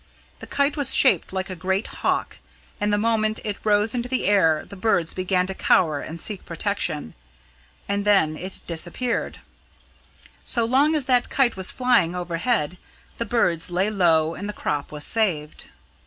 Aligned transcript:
The 0.39 0.47
kite 0.47 0.75
was 0.75 0.95
shaped 0.95 1.31
like 1.31 1.51
a 1.51 1.55
great 1.55 1.85
hawk; 2.01 2.37
and 2.79 2.91
the 2.91 2.97
moment 2.97 3.39
it 3.45 3.59
rose 3.63 3.93
into 3.93 4.09
the 4.09 4.25
air 4.25 4.65
the 4.67 4.75
birds 4.75 5.13
began 5.13 5.45
to 5.45 5.53
cower 5.53 5.99
and 5.99 6.19
seek 6.19 6.43
protection 6.43 7.13
and 7.87 8.03
then 8.03 8.33
to 8.35 8.59
disappear. 8.61 9.31
So 10.43 10.65
long 10.65 10.95
as 10.95 11.05
that 11.05 11.29
kite 11.29 11.55
was 11.55 11.69
flying 11.69 12.15
overhead 12.15 12.79
the 13.19 13.25
birds 13.25 13.69
lay 13.69 13.91
low 13.91 14.33
and 14.33 14.49
the 14.49 14.53
crop 14.57 14.91
was 14.91 15.05
saved. 15.05 15.65